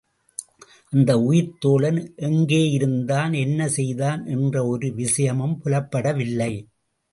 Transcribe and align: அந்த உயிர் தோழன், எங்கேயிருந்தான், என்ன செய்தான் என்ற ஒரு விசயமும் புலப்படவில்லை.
அந்த 0.93 1.11
உயிர் 1.19 1.51
தோழன், 1.59 1.99
எங்கேயிருந்தான், 2.17 3.35
என்ன 3.37 3.67
செய்தான் 3.67 4.25
என்ற 4.25 4.65
ஒரு 4.65 4.87
விசயமும் 4.95 5.55
புலப்படவில்லை. 5.63 6.53